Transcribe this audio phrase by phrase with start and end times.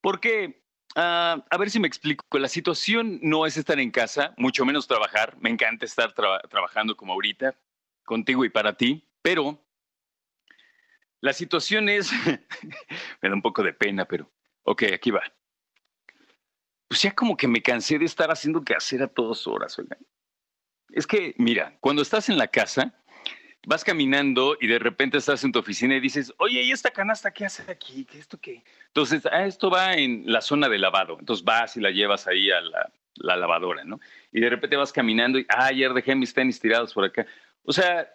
[0.00, 0.62] Porque,
[0.94, 4.86] ah, a ver si me explico, la situación no es estar en casa, mucho menos
[4.86, 5.36] trabajar.
[5.40, 7.58] Me encanta estar tra- trabajando como ahorita,
[8.04, 9.63] contigo y para ti, pero
[11.24, 12.12] la situación es,
[13.22, 14.30] me da un poco de pena, pero,
[14.64, 15.22] ok, aquí va.
[16.86, 19.98] Pues ya como que me cansé de estar haciendo que hacer a todas horas, oigan.
[20.90, 22.94] Es que, mira, cuando estás en la casa,
[23.66, 27.32] vas caminando y de repente estás en tu oficina y dices, oye, ¿y esta canasta
[27.32, 28.04] qué hace aquí?
[28.04, 28.62] ¿Qué esto qué?
[28.88, 31.16] Entonces, ah, esto va en la zona de lavado.
[31.18, 33.98] Entonces vas y la llevas ahí a la, la lavadora, ¿no?
[34.30, 37.26] Y de repente vas caminando y, ah, ayer dejé mis tenis tirados por acá.
[37.62, 38.06] O sea,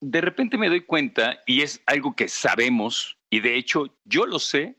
[0.00, 4.38] de repente me doy cuenta, y es algo que sabemos, y de hecho yo lo
[4.38, 4.78] sé,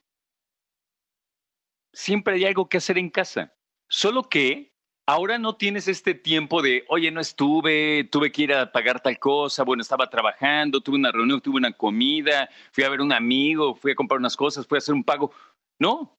[1.93, 3.53] siempre hay algo que hacer en casa.
[3.89, 4.73] Solo que
[5.07, 9.17] ahora no tienes este tiempo de, oye, no estuve, tuve que ir a pagar tal
[9.17, 13.73] cosa, bueno, estaba trabajando, tuve una reunión, tuve una comida, fui a ver un amigo,
[13.75, 15.31] fui a comprar unas cosas, fui a hacer un pago.
[15.79, 16.17] No.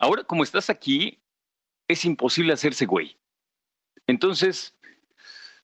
[0.00, 1.22] Ahora, como estás aquí,
[1.88, 3.16] es imposible hacerse güey.
[4.06, 4.77] Entonces,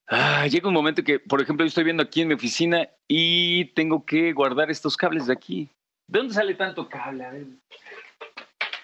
[0.08, 3.66] ah, llega un momento que, por ejemplo, yo estoy viendo aquí en mi oficina y
[3.74, 5.70] tengo que guardar estos cables de aquí.
[6.08, 7.24] ¿De dónde sale tanto cable?
[7.24, 7.46] A ver.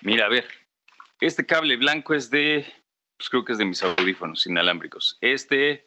[0.03, 0.47] Mira, a ver.
[1.21, 2.65] Este cable blanco es de,
[3.19, 5.19] pues creo que es de mis audífonos inalámbricos.
[5.21, 5.87] Este,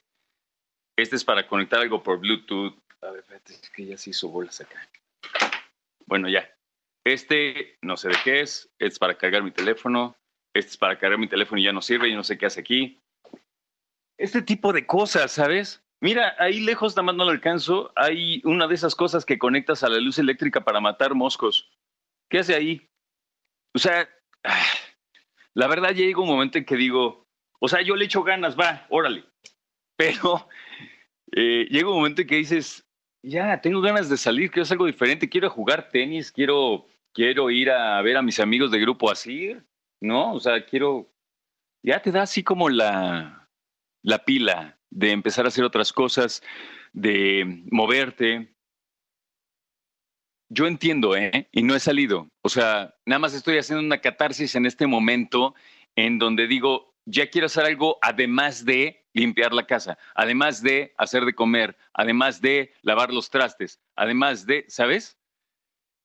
[0.96, 2.78] este es para conectar algo por Bluetooth.
[3.02, 4.88] A ver, espérate, es que ya se hizo bolas acá.
[6.06, 6.50] Bueno, ya.
[7.04, 8.70] Este, no sé de qué es.
[8.80, 10.16] Este es para cargar mi teléfono.
[10.56, 12.10] Este es para cargar mi teléfono y ya no sirve.
[12.10, 13.02] Yo no sé qué hace aquí.
[14.18, 15.84] Este tipo de cosas, ¿sabes?
[16.04, 17.92] Mira, ahí lejos, nada más no lo alcanzo.
[17.96, 21.72] Hay una de esas cosas que conectas a la luz eléctrica para matar moscos.
[22.30, 22.90] ¿Qué hace ahí?
[23.74, 24.10] O sea,
[24.44, 24.66] ah,
[25.54, 27.26] la verdad llega un momento en que digo,
[27.60, 29.24] o sea, yo le echo ganas, va, órale.
[29.96, 30.48] Pero
[31.32, 32.86] eh, llega un momento en que dices,
[33.24, 37.72] ya, tengo ganas de salir, quiero hacer algo diferente, quiero jugar tenis, quiero, quiero ir
[37.72, 39.56] a ver a mis amigos de grupo así,
[40.02, 40.34] ¿no?
[40.34, 41.10] O sea, quiero,
[41.82, 43.43] ya te da así como la,
[44.04, 46.44] la pila de empezar a hacer otras cosas,
[46.92, 48.56] de moverte.
[50.50, 51.50] Yo entiendo, ¿eh?
[51.52, 52.30] Y no he salido.
[52.44, 55.56] O sea, nada más estoy haciendo una catarsis en este momento
[55.96, 61.26] en donde digo, ya quiero hacer algo además de limpiar la casa, además de hacer
[61.26, 65.18] de comer, además de lavar los trastes, además de, ¿sabes?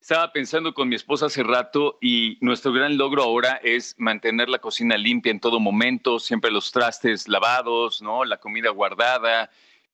[0.00, 4.60] Estaba pensando con mi esposa hace rato y nuestro gran logro ahora es mantener la
[4.60, 8.24] cocina limpia en todo momento, siempre los trastes lavados, ¿no?
[8.24, 9.50] La comida guardada.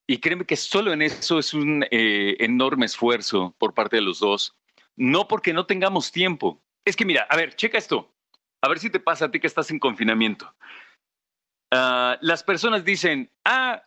[0.06, 4.20] Y créeme que solo en eso es un eh, enorme esfuerzo por parte de los
[4.20, 4.54] dos.
[4.94, 6.62] No porque no tengamos tiempo.
[6.84, 8.12] Es que mira, a ver, checa esto.
[8.60, 10.54] A ver si te pasa a ti que estás en confinamiento.
[11.70, 13.82] Ah, las personas dicen, ah,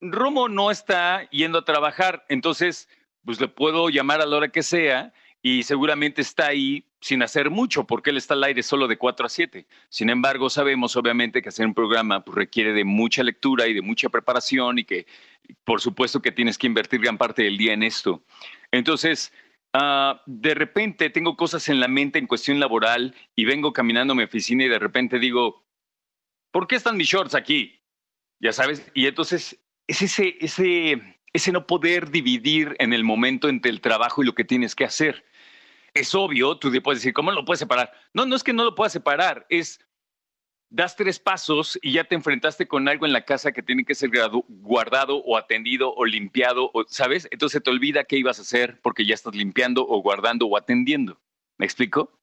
[0.00, 2.88] Romo no está yendo a trabajar, entonces,
[3.24, 5.12] pues le puedo llamar a la hora que sea
[5.48, 9.26] y seguramente está ahí sin hacer mucho porque él está al aire solo de 4
[9.26, 9.64] a 7.
[9.88, 13.80] Sin embargo, sabemos obviamente que hacer un programa pues, requiere de mucha lectura y de
[13.80, 15.06] mucha preparación y que
[15.62, 18.24] por supuesto que tienes que invertir gran parte del día en esto.
[18.72, 19.32] Entonces,
[19.72, 24.16] ah, de repente tengo cosas en la mente en cuestión laboral y vengo caminando a
[24.16, 25.64] mi oficina y de repente digo,
[26.50, 27.78] ¿por qué están mis shorts aquí?
[28.40, 33.70] Ya sabes, y entonces es ese, ese, ese no poder dividir en el momento entre
[33.70, 35.24] el trabajo y lo que tienes que hacer.
[35.96, 37.90] Es obvio, tú te puedes decir, ¿cómo lo puedes separar?
[38.12, 39.80] No, no es que no lo puedas separar, es
[40.68, 43.94] das tres pasos y ya te enfrentaste con algo en la casa que tiene que
[43.94, 44.10] ser
[44.48, 47.26] guardado o atendido o limpiado, o, ¿sabes?
[47.30, 51.18] Entonces te olvida qué ibas a hacer porque ya estás limpiando o guardando o atendiendo.
[51.56, 52.18] ¿Me explico?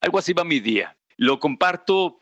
[0.00, 0.96] Algo así va mi día.
[1.16, 2.20] Lo comparto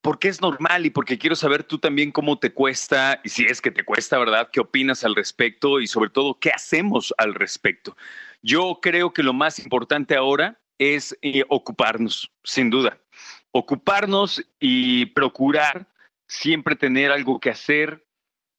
[0.00, 3.60] porque es normal y porque quiero saber tú también cómo te cuesta y si es
[3.60, 4.48] que te cuesta, ¿verdad?
[4.50, 7.96] ¿Qué opinas al respecto y sobre todo qué hacemos al respecto?
[8.42, 12.98] Yo creo que lo más importante ahora es eh, ocuparnos, sin duda.
[13.52, 15.86] Ocuparnos y procurar
[16.26, 18.06] siempre tener algo que hacer,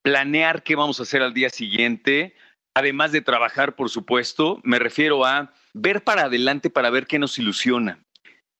[0.04, 2.36] planear qué vamos a hacer al día siguiente,
[2.76, 7.40] además de trabajar, por supuesto, me refiero a ver para adelante para ver qué nos
[7.40, 8.04] ilusiona.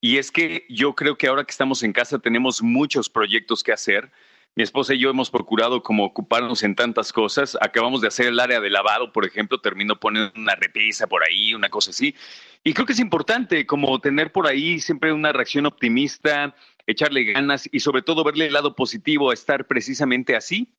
[0.02, 3.72] Y es que yo creo que ahora que estamos en casa tenemos muchos proyectos que
[3.72, 4.12] hacer.
[4.54, 7.58] Mi esposa y yo hemos procurado como ocuparnos en tantas cosas.
[7.62, 11.54] Acabamos de hacer el área de lavado, por ejemplo, termino poniendo una repisa por ahí,
[11.54, 12.16] una cosa así.
[12.62, 16.54] Y creo que es importante como tener por ahí siempre una reacción optimista,
[16.86, 20.76] echarle ganas y sobre todo verle el lado positivo a estar precisamente así.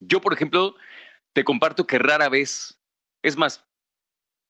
[0.00, 0.74] Yo, por ejemplo,
[1.32, 2.78] te comparto que rara vez,
[3.22, 3.64] es más,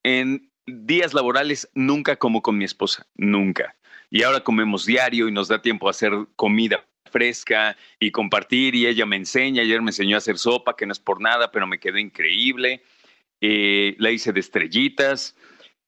[0.03, 3.77] en días laborales nunca como con mi esposa, nunca.
[4.11, 8.87] Y ahora comemos diario y nos da tiempo a hacer comida fresca y compartir y
[8.87, 11.67] ella me enseña, ayer me enseñó a hacer sopa, que no es por nada, pero
[11.67, 12.83] me quedó increíble.
[13.43, 15.35] Eh, la hice de estrellitas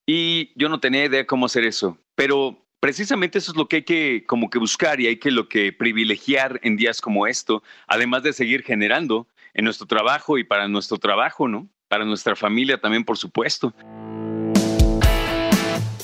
[0.07, 3.83] y yo no tenía idea cómo hacer eso, pero precisamente eso es lo que hay
[3.83, 8.23] que como que buscar y hay que lo que privilegiar en días como esto, además
[8.23, 11.69] de seguir generando en nuestro trabajo y para nuestro trabajo, ¿no?
[11.89, 13.75] Para nuestra familia también, por supuesto.